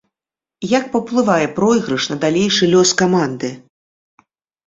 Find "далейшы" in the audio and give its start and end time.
2.23-2.69